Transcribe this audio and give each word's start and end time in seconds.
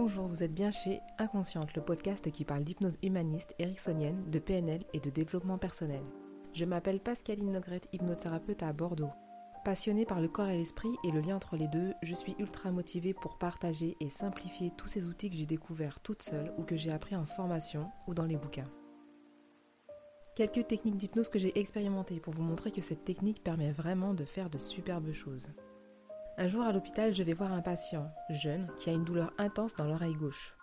Bonjour, 0.00 0.28
vous 0.28 0.44
êtes 0.44 0.54
bien 0.54 0.70
chez 0.70 1.00
Inconsciente, 1.18 1.74
le 1.74 1.82
podcast 1.82 2.30
qui 2.30 2.44
parle 2.44 2.62
d'hypnose 2.62 2.96
humaniste, 3.02 3.52
ericksonienne, 3.58 4.30
de 4.30 4.38
PNL 4.38 4.84
et 4.92 5.00
de 5.00 5.10
développement 5.10 5.58
personnel. 5.58 6.04
Je 6.54 6.64
m'appelle 6.64 7.00
Pascaline 7.00 7.50
Nogrette, 7.50 7.88
hypnothérapeute 7.92 8.62
à 8.62 8.72
Bordeaux. 8.72 9.10
Passionnée 9.64 10.06
par 10.06 10.20
le 10.20 10.28
corps 10.28 10.50
et 10.50 10.56
l'esprit 10.56 10.94
et 11.02 11.10
le 11.10 11.18
lien 11.18 11.34
entre 11.34 11.56
les 11.56 11.66
deux, 11.66 11.94
je 12.04 12.14
suis 12.14 12.36
ultra 12.38 12.70
motivée 12.70 13.12
pour 13.12 13.38
partager 13.38 13.96
et 13.98 14.08
simplifier 14.08 14.70
tous 14.78 14.86
ces 14.86 15.08
outils 15.08 15.30
que 15.30 15.36
j'ai 15.36 15.46
découverts 15.46 15.98
toute 15.98 16.22
seule 16.22 16.52
ou 16.58 16.62
que 16.62 16.76
j'ai 16.76 16.92
appris 16.92 17.16
en 17.16 17.26
formation 17.26 17.90
ou 18.06 18.14
dans 18.14 18.24
les 18.24 18.36
bouquins. 18.36 18.70
Quelques 20.36 20.68
techniques 20.68 20.96
d'hypnose 20.96 21.28
que 21.28 21.40
j'ai 21.40 21.58
expérimentées 21.58 22.20
pour 22.20 22.34
vous 22.34 22.44
montrer 22.44 22.70
que 22.70 22.82
cette 22.82 23.04
technique 23.04 23.42
permet 23.42 23.72
vraiment 23.72 24.14
de 24.14 24.24
faire 24.24 24.48
de 24.48 24.58
superbes 24.58 25.12
choses. 25.12 25.48
Un 26.40 26.46
jour 26.46 26.62
à 26.62 26.70
l'hôpital, 26.70 27.12
je 27.12 27.24
vais 27.24 27.32
voir 27.32 27.52
un 27.52 27.62
patient, 27.62 28.12
jeune, 28.30 28.70
qui 28.78 28.90
a 28.90 28.92
une 28.92 29.02
douleur 29.02 29.32
intense 29.38 29.74
dans 29.74 29.86
l'oreille 29.86 30.14
gauche. 30.14 30.54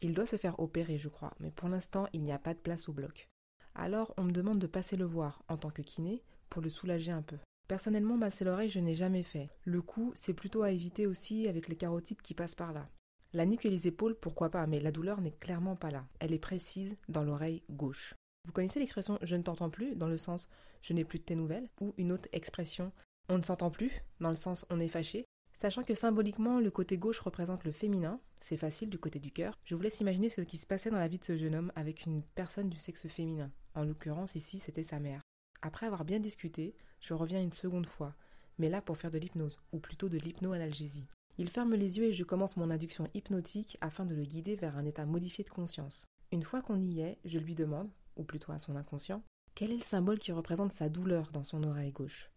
Il 0.00 0.14
doit 0.14 0.24
se 0.24 0.36
faire 0.36 0.58
opérer, 0.58 0.96
je 0.96 1.10
crois, 1.10 1.34
mais 1.38 1.50
pour 1.50 1.68
l'instant, 1.68 2.06
il 2.14 2.22
n'y 2.22 2.32
a 2.32 2.38
pas 2.38 2.54
de 2.54 2.60
place 2.60 2.88
au 2.88 2.94
bloc. 2.94 3.28
Alors, 3.74 4.14
on 4.16 4.22
me 4.22 4.32
demande 4.32 4.58
de 4.58 4.66
passer 4.66 4.96
le 4.96 5.04
voir 5.04 5.42
en 5.48 5.58
tant 5.58 5.68
que 5.68 5.82
kiné 5.82 6.22
pour 6.48 6.62
le 6.62 6.70
soulager 6.70 7.12
un 7.12 7.20
peu. 7.20 7.36
Personnellement, 7.68 8.16
masser 8.16 8.42
l'oreille, 8.42 8.70
je 8.70 8.80
n'ai 8.80 8.94
jamais 8.94 9.22
fait. 9.22 9.50
Le 9.64 9.82
coup, 9.82 10.12
c'est 10.14 10.32
plutôt 10.32 10.62
à 10.62 10.70
éviter 10.70 11.06
aussi 11.06 11.46
avec 11.46 11.68
les 11.68 11.76
carotides 11.76 12.22
qui 12.22 12.32
passent 12.32 12.54
par 12.54 12.72
là. 12.72 12.88
La 13.34 13.44
nuque 13.44 13.66
et 13.66 13.70
les 13.70 13.86
épaules, 13.86 14.16
pourquoi 14.18 14.48
pas, 14.48 14.66
mais 14.66 14.80
la 14.80 14.92
douleur 14.92 15.20
n'est 15.20 15.30
clairement 15.30 15.76
pas 15.76 15.90
là. 15.90 16.06
Elle 16.20 16.32
est 16.32 16.38
précise 16.38 16.96
dans 17.10 17.22
l'oreille 17.22 17.62
gauche. 17.68 18.14
Vous 18.46 18.52
connaissez 18.52 18.80
l'expression 18.80 19.18
je 19.20 19.36
ne 19.36 19.42
t'entends 19.42 19.68
plus 19.68 19.94
dans 19.94 20.08
le 20.08 20.16
sens 20.16 20.48
je 20.80 20.94
n'ai 20.94 21.04
plus 21.04 21.18
de 21.18 21.24
tes 21.24 21.34
nouvelles 21.34 21.68
ou 21.82 21.92
une 21.98 22.10
autre 22.10 22.30
expression 22.32 22.90
on 23.30 23.38
ne 23.38 23.42
s'entend 23.42 23.70
plus, 23.70 24.02
dans 24.20 24.28
le 24.28 24.34
sens 24.34 24.66
on 24.70 24.80
est 24.80 24.88
fâché, 24.88 25.24
Sachant 25.60 25.82
que 25.82 25.94
symboliquement, 25.94 26.58
le 26.58 26.70
côté 26.70 26.96
gauche 26.96 27.20
représente 27.20 27.64
le 27.64 27.72
féminin, 27.72 28.18
c'est 28.40 28.56
facile 28.56 28.88
du 28.88 28.98
côté 28.98 29.18
du 29.18 29.30
cœur, 29.30 29.58
je 29.66 29.74
vous 29.74 29.82
laisse 29.82 30.00
imaginer 30.00 30.30
ce 30.30 30.40
qui 30.40 30.56
se 30.56 30.66
passait 30.66 30.88
dans 30.88 30.98
la 30.98 31.06
vie 31.06 31.18
de 31.18 31.24
ce 31.24 31.36
jeune 31.36 31.54
homme 31.54 31.70
avec 31.76 32.06
une 32.06 32.22
personne 32.22 32.70
du 32.70 32.78
sexe 32.78 33.06
féminin. 33.08 33.52
En 33.74 33.84
l'occurrence, 33.84 34.36
ici, 34.36 34.58
c'était 34.58 34.82
sa 34.82 35.00
mère. 35.00 35.20
Après 35.60 35.84
avoir 35.84 36.06
bien 36.06 36.18
discuté, 36.18 36.74
je 36.98 37.12
reviens 37.12 37.42
une 37.42 37.52
seconde 37.52 37.84
fois, 37.84 38.14
mais 38.56 38.70
là 38.70 38.80
pour 38.80 38.96
faire 38.96 39.10
de 39.10 39.18
l'hypnose, 39.18 39.60
ou 39.72 39.80
plutôt 39.80 40.08
de 40.08 40.16
l'hypnoanalgésie. 40.16 41.08
Il 41.36 41.50
ferme 41.50 41.74
les 41.74 41.98
yeux 41.98 42.04
et 42.04 42.12
je 42.12 42.24
commence 42.24 42.56
mon 42.56 42.70
induction 42.70 43.06
hypnotique 43.12 43.76
afin 43.82 44.06
de 44.06 44.14
le 44.14 44.24
guider 44.24 44.56
vers 44.56 44.78
un 44.78 44.86
état 44.86 45.04
modifié 45.04 45.44
de 45.44 45.50
conscience. 45.50 46.06
Une 46.32 46.42
fois 46.42 46.62
qu'on 46.62 46.80
y 46.80 47.00
est, 47.00 47.18
je 47.26 47.38
lui 47.38 47.54
demande, 47.54 47.90
ou 48.16 48.24
plutôt 48.24 48.52
à 48.52 48.58
son 48.58 48.76
inconscient, 48.76 49.22
quel 49.54 49.72
est 49.72 49.76
le 49.76 49.82
symbole 49.82 50.18
qui 50.18 50.32
représente 50.32 50.72
sa 50.72 50.88
douleur 50.88 51.32
dans 51.32 51.44
son 51.44 51.64
oreille 51.64 51.92
gauche? 51.92 52.30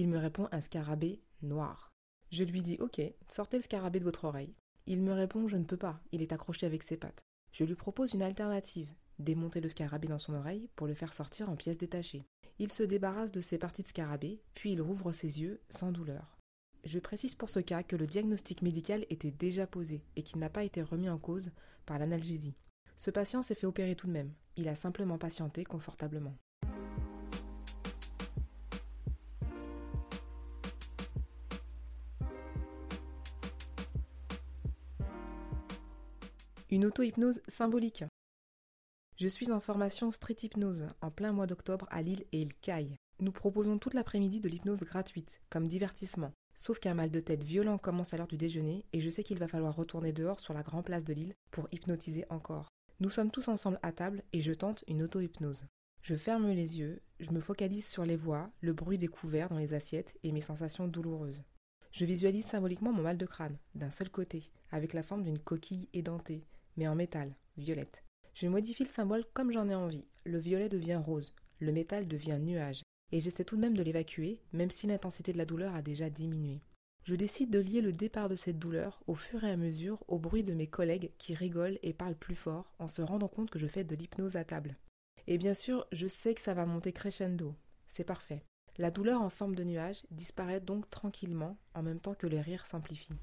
Il 0.00 0.06
me 0.06 0.18
répond 0.18 0.46
un 0.52 0.60
scarabée 0.60 1.20
noir. 1.42 1.90
Je 2.30 2.44
lui 2.44 2.62
dis 2.62 2.76
Ok, 2.78 3.00
sortez 3.28 3.56
le 3.56 3.64
scarabée 3.64 3.98
de 3.98 4.04
votre 4.04 4.26
oreille. 4.26 4.54
Il 4.86 5.02
me 5.02 5.12
répond 5.12 5.48
Je 5.48 5.56
ne 5.56 5.64
peux 5.64 5.76
pas, 5.76 6.00
il 6.12 6.22
est 6.22 6.32
accroché 6.32 6.66
avec 6.66 6.84
ses 6.84 6.96
pattes. 6.96 7.24
Je 7.50 7.64
lui 7.64 7.74
propose 7.74 8.14
une 8.14 8.22
alternative 8.22 8.94
démonter 9.18 9.60
le 9.60 9.68
scarabée 9.68 10.06
dans 10.06 10.20
son 10.20 10.34
oreille 10.34 10.68
pour 10.76 10.86
le 10.86 10.94
faire 10.94 11.12
sortir 11.12 11.50
en 11.50 11.56
pièces 11.56 11.78
détachées. 11.78 12.24
Il 12.60 12.70
se 12.70 12.84
débarrasse 12.84 13.32
de 13.32 13.40
ses 13.40 13.58
parties 13.58 13.82
de 13.82 13.88
scarabée, 13.88 14.40
puis 14.54 14.70
il 14.70 14.80
rouvre 14.80 15.10
ses 15.10 15.40
yeux 15.40 15.60
sans 15.68 15.90
douleur. 15.90 16.38
Je 16.84 17.00
précise 17.00 17.34
pour 17.34 17.50
ce 17.50 17.58
cas 17.58 17.82
que 17.82 17.96
le 17.96 18.06
diagnostic 18.06 18.62
médical 18.62 19.04
était 19.10 19.32
déjà 19.32 19.66
posé 19.66 20.04
et 20.14 20.22
qu'il 20.22 20.38
n'a 20.38 20.48
pas 20.48 20.62
été 20.62 20.80
remis 20.80 21.08
en 21.08 21.18
cause 21.18 21.50
par 21.86 21.98
l'analgésie. 21.98 22.54
Ce 22.96 23.10
patient 23.10 23.42
s'est 23.42 23.56
fait 23.56 23.66
opérer 23.66 23.96
tout 23.96 24.06
de 24.06 24.12
même, 24.12 24.32
il 24.56 24.68
a 24.68 24.76
simplement 24.76 25.18
patienté 25.18 25.64
confortablement. 25.64 26.36
Une 36.70 36.84
auto-hypnose 36.84 37.40
symbolique. 37.48 38.04
Je 39.16 39.26
suis 39.26 39.50
en 39.50 39.58
formation 39.58 40.12
Street 40.12 40.36
Hypnose 40.42 40.84
en 41.00 41.10
plein 41.10 41.32
mois 41.32 41.46
d'octobre 41.46 41.86
à 41.90 42.02
Lille 42.02 42.26
et 42.32 42.42
il 42.42 42.52
caille. 42.52 42.98
Nous 43.20 43.32
proposons 43.32 43.78
toute 43.78 43.94
l'après-midi 43.94 44.38
de 44.40 44.50
l'hypnose 44.50 44.84
gratuite, 44.84 45.40
comme 45.48 45.66
divertissement. 45.66 46.30
Sauf 46.56 46.78
qu'un 46.78 46.92
mal 46.92 47.10
de 47.10 47.20
tête 47.20 47.42
violent 47.42 47.78
commence 47.78 48.12
à 48.12 48.18
l'heure 48.18 48.26
du 48.26 48.36
déjeuner 48.36 48.84
et 48.92 49.00
je 49.00 49.08
sais 49.08 49.24
qu'il 49.24 49.38
va 49.38 49.48
falloir 49.48 49.74
retourner 49.74 50.12
dehors 50.12 50.40
sur 50.40 50.52
la 50.52 50.62
grande 50.62 50.84
place 50.84 51.04
de 51.04 51.14
Lille 51.14 51.34
pour 51.50 51.68
hypnotiser 51.72 52.26
encore. 52.28 52.68
Nous 53.00 53.08
sommes 53.08 53.30
tous 53.30 53.48
ensemble 53.48 53.78
à 53.82 53.90
table 53.90 54.22
et 54.34 54.42
je 54.42 54.52
tente 54.52 54.84
une 54.88 55.02
auto-hypnose. 55.02 55.64
Je 56.02 56.16
ferme 56.16 56.50
les 56.50 56.78
yeux, 56.78 57.00
je 57.18 57.30
me 57.30 57.40
focalise 57.40 57.88
sur 57.88 58.04
les 58.04 58.16
voix, 58.16 58.50
le 58.60 58.74
bruit 58.74 58.98
des 58.98 59.08
couverts 59.08 59.48
dans 59.48 59.56
les 59.56 59.72
assiettes 59.72 60.12
et 60.22 60.32
mes 60.32 60.42
sensations 60.42 60.86
douloureuses. 60.86 61.42
Je 61.92 62.04
visualise 62.04 62.44
symboliquement 62.44 62.92
mon 62.92 63.04
mal 63.04 63.16
de 63.16 63.24
crâne, 63.24 63.56
d'un 63.74 63.90
seul 63.90 64.10
côté, 64.10 64.50
avec 64.70 64.92
la 64.92 65.02
forme 65.02 65.22
d'une 65.22 65.38
coquille 65.38 65.88
édentée, 65.94 66.44
mais 66.78 66.88
en 66.88 66.94
métal, 66.94 67.34
violette. 67.58 68.04
Je 68.34 68.46
modifie 68.46 68.84
le 68.84 68.90
symbole 68.90 69.24
comme 69.34 69.52
j'en 69.52 69.68
ai 69.68 69.74
envie. 69.74 70.06
Le 70.24 70.38
violet 70.38 70.68
devient 70.68 71.00
rose, 71.04 71.34
le 71.58 71.72
métal 71.72 72.06
devient 72.06 72.38
nuage, 72.40 72.82
et 73.10 73.20
j'essaie 73.20 73.44
tout 73.44 73.56
de 73.56 73.60
même 73.60 73.76
de 73.76 73.82
l'évacuer, 73.82 74.40
même 74.52 74.70
si 74.70 74.86
l'intensité 74.86 75.32
de 75.32 75.38
la 75.38 75.44
douleur 75.44 75.74
a 75.74 75.82
déjà 75.82 76.08
diminué. 76.08 76.62
Je 77.04 77.16
décide 77.16 77.50
de 77.50 77.58
lier 77.58 77.80
le 77.80 77.92
départ 77.92 78.28
de 78.28 78.36
cette 78.36 78.58
douleur 78.58 79.02
au 79.06 79.14
fur 79.14 79.42
et 79.42 79.50
à 79.50 79.56
mesure 79.56 80.04
au 80.08 80.18
bruit 80.18 80.44
de 80.44 80.54
mes 80.54 80.66
collègues 80.66 81.10
qui 81.18 81.34
rigolent 81.34 81.78
et 81.82 81.94
parlent 81.94 82.14
plus 82.14 82.36
fort 82.36 82.72
en 82.78 82.86
se 82.86 83.02
rendant 83.02 83.28
compte 83.28 83.50
que 83.50 83.58
je 83.58 83.66
fais 83.66 83.82
de 83.82 83.96
l'hypnose 83.96 84.36
à 84.36 84.44
table. 84.44 84.76
Et 85.26 85.38
bien 85.38 85.54
sûr, 85.54 85.86
je 85.90 86.06
sais 86.06 86.34
que 86.34 86.40
ça 86.40 86.54
va 86.54 86.66
monter 86.66 86.92
crescendo. 86.92 87.54
C'est 87.88 88.04
parfait. 88.04 88.44
La 88.76 88.90
douleur 88.90 89.20
en 89.20 89.30
forme 89.30 89.56
de 89.56 89.64
nuage 89.64 90.04
disparaît 90.10 90.60
donc 90.60 90.88
tranquillement 90.90 91.56
en 91.74 91.82
même 91.82 91.98
temps 91.98 92.14
que 92.14 92.26
les 92.26 92.40
rires 92.40 92.66
s'amplifient. 92.66 93.18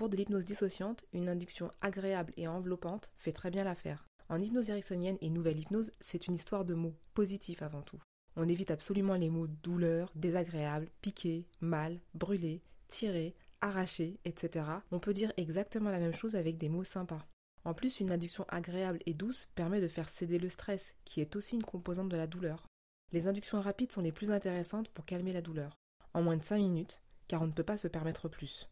Pour 0.00 0.08
de 0.08 0.16
l'hypnose 0.16 0.46
dissociante, 0.46 1.04
une 1.12 1.28
induction 1.28 1.70
agréable 1.82 2.32
et 2.38 2.48
enveloppante 2.48 3.10
fait 3.18 3.32
très 3.32 3.50
bien 3.50 3.64
l'affaire. 3.64 4.06
En 4.30 4.40
hypnose 4.40 4.70
ericksonienne 4.70 5.18
et 5.20 5.28
nouvelle 5.28 5.58
hypnose, 5.58 5.92
c'est 6.00 6.26
une 6.26 6.36
histoire 6.36 6.64
de 6.64 6.72
mots, 6.72 6.96
positifs 7.12 7.60
avant 7.60 7.82
tout. 7.82 8.00
On 8.34 8.48
évite 8.48 8.70
absolument 8.70 9.16
les 9.16 9.28
mots 9.28 9.46
douleur, 9.46 10.10
désagréable, 10.14 10.88
piqué, 11.02 11.44
mal, 11.60 12.00
brûlé, 12.14 12.62
tiré, 12.88 13.34
arraché, 13.60 14.18
etc. 14.24 14.64
On 14.90 15.00
peut 15.00 15.12
dire 15.12 15.34
exactement 15.36 15.90
la 15.90 15.98
même 15.98 16.14
chose 16.14 16.34
avec 16.34 16.56
des 16.56 16.70
mots 16.70 16.82
sympas. 16.82 17.26
En 17.66 17.74
plus, 17.74 18.00
une 18.00 18.10
induction 18.10 18.46
agréable 18.48 19.00
et 19.04 19.12
douce 19.12 19.48
permet 19.54 19.82
de 19.82 19.88
faire 19.88 20.08
céder 20.08 20.38
le 20.38 20.48
stress, 20.48 20.94
qui 21.04 21.20
est 21.20 21.36
aussi 21.36 21.56
une 21.56 21.62
composante 21.62 22.08
de 22.08 22.16
la 22.16 22.26
douleur. 22.26 22.64
Les 23.12 23.26
inductions 23.26 23.60
rapides 23.60 23.92
sont 23.92 24.00
les 24.00 24.12
plus 24.12 24.30
intéressantes 24.30 24.88
pour 24.88 25.04
calmer 25.04 25.34
la 25.34 25.42
douleur, 25.42 25.76
en 26.14 26.22
moins 26.22 26.38
de 26.38 26.42
5 26.42 26.56
minutes, 26.56 27.02
car 27.28 27.42
on 27.42 27.46
ne 27.46 27.52
peut 27.52 27.64
pas 27.64 27.76
se 27.76 27.86
permettre 27.86 28.30
plus. 28.30 28.66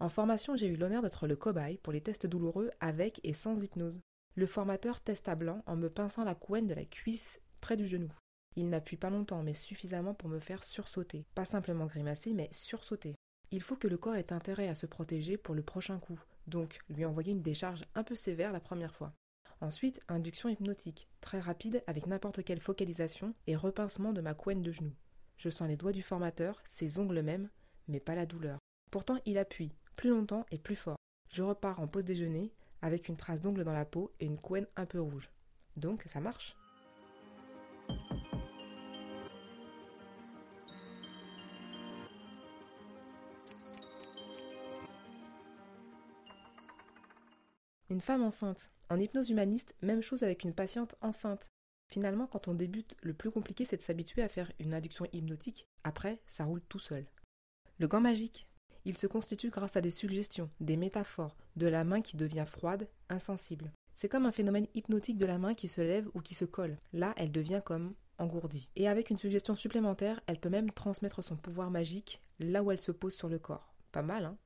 En 0.00 0.08
formation, 0.08 0.56
j'ai 0.56 0.66
eu 0.66 0.76
l'honneur 0.76 1.02
d'être 1.02 1.26
le 1.26 1.36
cobaye 1.36 1.78
pour 1.78 1.92
les 1.92 2.00
tests 2.00 2.26
douloureux 2.26 2.70
avec 2.80 3.20
et 3.22 3.32
sans 3.32 3.62
hypnose. 3.62 4.00
Le 4.34 4.46
formateur 4.46 5.00
teste 5.00 5.28
à 5.28 5.36
blanc 5.36 5.62
en 5.66 5.76
me 5.76 5.88
pinçant 5.88 6.24
la 6.24 6.34
couenne 6.34 6.66
de 6.66 6.74
la 6.74 6.84
cuisse 6.84 7.40
près 7.60 7.76
du 7.76 7.86
genou. 7.86 8.10
Il 8.56 8.68
n'appuie 8.68 8.96
pas 8.96 9.10
longtemps, 9.10 9.42
mais 9.42 9.54
suffisamment 9.54 10.14
pour 10.14 10.28
me 10.28 10.40
faire 10.40 10.64
sursauter. 10.64 11.26
Pas 11.34 11.44
simplement 11.44 11.86
grimacer, 11.86 12.32
mais 12.34 12.48
sursauter. 12.52 13.14
Il 13.50 13.62
faut 13.62 13.76
que 13.76 13.88
le 13.88 13.96
corps 13.96 14.16
ait 14.16 14.32
intérêt 14.32 14.68
à 14.68 14.74
se 14.74 14.86
protéger 14.86 15.36
pour 15.36 15.54
le 15.54 15.62
prochain 15.62 15.98
coup, 15.98 16.20
donc 16.46 16.80
lui 16.88 17.04
envoyer 17.04 17.32
une 17.32 17.42
décharge 17.42 17.84
un 17.94 18.02
peu 18.02 18.16
sévère 18.16 18.52
la 18.52 18.60
première 18.60 18.94
fois. 18.94 19.12
Ensuite, 19.60 20.00
induction 20.08 20.48
hypnotique, 20.48 21.08
très 21.20 21.38
rapide 21.38 21.82
avec 21.86 22.06
n'importe 22.06 22.42
quelle 22.44 22.60
focalisation 22.60 23.34
et 23.46 23.56
repincement 23.56 24.12
de 24.12 24.20
ma 24.20 24.34
couenne 24.34 24.62
de 24.62 24.72
genou. 24.72 24.92
Je 25.36 25.50
sens 25.50 25.68
les 25.68 25.76
doigts 25.76 25.92
du 25.92 26.02
formateur, 26.02 26.60
ses 26.64 26.98
ongles 26.98 27.22
même, 27.22 27.48
mais 27.88 28.00
pas 28.00 28.14
la 28.14 28.26
douleur. 28.26 28.58
Pourtant, 28.90 29.18
il 29.24 29.38
appuie, 29.38 29.72
plus 29.96 30.10
longtemps 30.10 30.46
et 30.50 30.58
plus 30.58 30.76
fort. 30.76 30.96
Je 31.30 31.42
repars 31.42 31.80
en 31.80 31.86
pause 31.86 32.04
déjeuner 32.04 32.52
avec 32.82 33.08
une 33.08 33.16
trace 33.16 33.40
d'ongle 33.40 33.64
dans 33.64 33.72
la 33.72 33.84
peau 33.84 34.12
et 34.20 34.26
une 34.26 34.38
couenne 34.38 34.66
un 34.76 34.86
peu 34.86 35.00
rouge. 35.00 35.30
Donc 35.76 36.02
ça 36.06 36.20
marche. 36.20 36.56
Une 47.90 48.00
femme 48.00 48.22
enceinte. 48.22 48.70
En 48.90 48.98
hypnose 48.98 49.30
humaniste, 49.30 49.74
même 49.80 50.02
chose 50.02 50.22
avec 50.22 50.44
une 50.44 50.54
patiente 50.54 50.96
enceinte. 51.00 51.48
Finalement, 51.88 52.26
quand 52.26 52.48
on 52.48 52.54
débute, 52.54 52.96
le 53.02 53.14
plus 53.14 53.30
compliqué 53.30 53.64
c'est 53.64 53.76
de 53.76 53.82
s'habituer 53.82 54.22
à 54.22 54.28
faire 54.28 54.50
une 54.58 54.74
induction 54.74 55.06
hypnotique. 55.12 55.66
Après, 55.84 56.20
ça 56.26 56.44
roule 56.44 56.62
tout 56.62 56.78
seul. 56.78 57.06
Le 57.78 57.88
gant 57.88 58.00
magique. 58.00 58.46
Il 58.86 58.98
se 58.98 59.06
constitue 59.06 59.48
grâce 59.48 59.76
à 59.76 59.80
des 59.80 59.90
suggestions, 59.90 60.50
des 60.60 60.76
métaphores, 60.76 61.34
de 61.56 61.66
la 61.66 61.84
main 61.84 62.02
qui 62.02 62.18
devient 62.18 62.44
froide, 62.46 62.86
insensible. 63.08 63.72
C'est 63.94 64.10
comme 64.10 64.26
un 64.26 64.32
phénomène 64.32 64.66
hypnotique 64.74 65.16
de 65.16 65.24
la 65.24 65.38
main 65.38 65.54
qui 65.54 65.68
se 65.68 65.80
lève 65.80 66.10
ou 66.12 66.20
qui 66.20 66.34
se 66.34 66.44
colle. 66.44 66.76
Là, 66.92 67.14
elle 67.16 67.32
devient 67.32 67.62
comme 67.64 67.94
engourdie. 68.18 68.68
Et 68.76 68.86
avec 68.86 69.08
une 69.08 69.16
suggestion 69.16 69.54
supplémentaire, 69.54 70.20
elle 70.26 70.38
peut 70.38 70.50
même 70.50 70.70
transmettre 70.70 71.24
son 71.24 71.36
pouvoir 71.36 71.70
magique 71.70 72.20
là 72.38 72.62
où 72.62 72.70
elle 72.70 72.80
se 72.80 72.92
pose 72.92 73.14
sur 73.14 73.30
le 73.30 73.38
corps. 73.38 73.74
Pas 73.90 74.02
mal, 74.02 74.26
hein? 74.26 74.36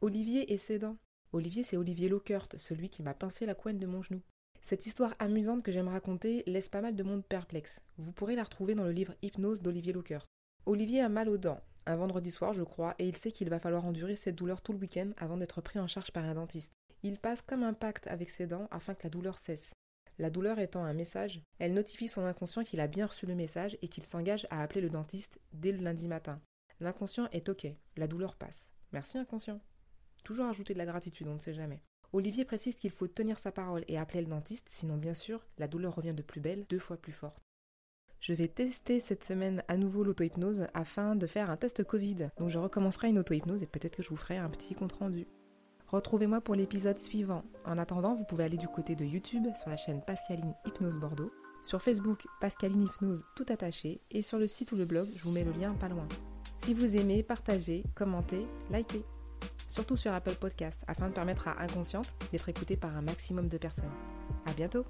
Olivier 0.00 0.56
ses 0.56 0.78
dents. 0.78 0.98
Olivier, 1.32 1.64
c'est 1.64 1.76
Olivier 1.76 2.08
Lockert, 2.08 2.46
celui 2.58 2.90
qui 2.90 3.02
m'a 3.02 3.14
pincé 3.14 3.44
la 3.46 3.54
couenne 3.54 3.78
de 3.78 3.86
mon 3.86 4.02
genou. 4.02 4.20
Cette 4.62 4.86
histoire 4.86 5.16
amusante 5.18 5.64
que 5.64 5.72
j'aime 5.72 5.88
raconter 5.88 6.44
laisse 6.46 6.68
pas 6.68 6.80
mal 6.80 6.94
de 6.94 7.02
monde 7.02 7.24
perplexe. 7.24 7.80
Vous 7.98 8.12
pourrez 8.12 8.36
la 8.36 8.44
retrouver 8.44 8.76
dans 8.76 8.84
le 8.84 8.92
livre 8.92 9.14
Hypnose 9.20 9.60
d'Olivier 9.60 9.92
Lockert. 9.92 10.24
Olivier 10.66 11.00
a 11.00 11.08
mal 11.08 11.28
aux 11.28 11.36
dents, 11.36 11.60
un 11.84 11.96
vendredi 11.96 12.30
soir 12.30 12.54
je 12.54 12.62
crois, 12.62 12.94
et 13.00 13.08
il 13.08 13.16
sait 13.16 13.32
qu'il 13.32 13.50
va 13.50 13.58
falloir 13.58 13.84
endurer 13.84 14.14
cette 14.14 14.36
douleur 14.36 14.62
tout 14.62 14.72
le 14.72 14.78
week-end 14.78 15.10
avant 15.16 15.36
d'être 15.36 15.60
pris 15.60 15.80
en 15.80 15.88
charge 15.88 16.12
par 16.12 16.24
un 16.24 16.34
dentiste. 16.34 16.72
Il 17.02 17.18
passe 17.18 17.42
comme 17.42 17.64
un 17.64 17.74
pacte 17.74 18.06
avec 18.06 18.30
ses 18.30 18.46
dents 18.46 18.68
afin 18.70 18.94
que 18.94 19.02
la 19.02 19.10
douleur 19.10 19.40
cesse. 19.40 19.72
La 20.18 20.30
douleur 20.30 20.60
étant 20.60 20.84
un 20.84 20.94
message, 20.94 21.42
elle 21.58 21.74
notifie 21.74 22.06
son 22.06 22.24
inconscient 22.24 22.62
qu'il 22.62 22.80
a 22.80 22.86
bien 22.86 23.06
reçu 23.06 23.26
le 23.26 23.34
message 23.34 23.76
et 23.82 23.88
qu'il 23.88 24.04
s'engage 24.04 24.46
à 24.50 24.62
appeler 24.62 24.80
le 24.80 24.90
dentiste 24.90 25.40
dès 25.52 25.72
le 25.72 25.82
lundi 25.82 26.06
matin. 26.06 26.40
L'inconscient 26.78 27.28
est 27.32 27.48
ok, 27.48 27.66
la 27.96 28.06
douleur 28.06 28.36
passe. 28.36 28.70
Merci 28.92 29.18
inconscient. 29.18 29.60
Toujours 30.22 30.46
ajouter 30.46 30.72
de 30.72 30.78
la 30.78 30.86
gratitude, 30.86 31.26
on 31.26 31.34
ne 31.34 31.40
sait 31.40 31.54
jamais. 31.54 31.82
Olivier 32.12 32.44
précise 32.44 32.74
qu'il 32.74 32.90
faut 32.90 33.06
tenir 33.06 33.38
sa 33.38 33.52
parole 33.52 33.84
et 33.88 33.98
appeler 33.98 34.20
le 34.20 34.28
dentiste, 34.28 34.68
sinon 34.68 34.96
bien 34.96 35.14
sûr, 35.14 35.40
la 35.58 35.66
douleur 35.66 35.94
revient 35.94 36.12
de 36.12 36.22
plus 36.22 36.40
belle, 36.40 36.66
deux 36.68 36.78
fois 36.78 36.98
plus 36.98 37.12
forte. 37.12 37.42
Je 38.20 38.34
vais 38.34 38.48
tester 38.48 39.00
cette 39.00 39.24
semaine 39.24 39.64
à 39.66 39.76
nouveau 39.76 40.04
l'auto-hypnose 40.04 40.66
afin 40.74 41.16
de 41.16 41.26
faire 41.26 41.50
un 41.50 41.56
test 41.56 41.82
Covid. 41.82 42.28
Donc 42.38 42.50
je 42.50 42.58
recommencerai 42.58 43.08
une 43.08 43.18
auto-hypnose 43.18 43.62
et 43.62 43.66
peut-être 43.66 43.96
que 43.96 44.02
je 44.02 44.10
vous 44.10 44.16
ferai 44.16 44.36
un 44.36 44.48
petit 44.48 44.74
compte 44.74 44.92
rendu. 44.92 45.26
Retrouvez-moi 45.88 46.40
pour 46.40 46.54
l'épisode 46.54 46.98
suivant. 46.98 47.42
En 47.64 47.78
attendant, 47.78 48.14
vous 48.14 48.24
pouvez 48.24 48.44
aller 48.44 48.56
du 48.56 48.68
côté 48.68 48.94
de 48.94 49.04
YouTube 49.04 49.48
sur 49.54 49.70
la 49.70 49.76
chaîne 49.76 50.02
Pascaline 50.06 50.54
Hypnose 50.64 50.98
Bordeaux, 50.98 51.32
sur 51.62 51.82
Facebook 51.82 52.24
Pascaline 52.40 52.84
Hypnose 52.84 53.24
tout 53.34 53.46
attaché 53.48 54.00
et 54.10 54.22
sur 54.22 54.38
le 54.38 54.46
site 54.46 54.70
ou 54.72 54.76
le 54.76 54.84
blog, 54.84 55.08
je 55.16 55.22
vous 55.22 55.32
mets 55.32 55.44
le 55.44 55.52
lien 55.52 55.74
pas 55.74 55.88
loin. 55.88 56.06
Si 56.58 56.74
vous 56.74 56.96
aimez, 56.96 57.22
partagez, 57.22 57.82
commentez, 57.96 58.46
likez. 58.70 59.04
Surtout 59.72 59.96
sur 59.96 60.12
Apple 60.12 60.34
Podcast 60.34 60.82
afin 60.86 61.08
de 61.08 61.14
permettre 61.14 61.48
à 61.48 61.58
Inconsciente 61.62 62.14
d'être 62.30 62.46
écoutée 62.50 62.76
par 62.76 62.94
un 62.94 63.00
maximum 63.00 63.48
de 63.48 63.56
personnes. 63.56 63.90
À 64.44 64.52
bientôt! 64.52 64.84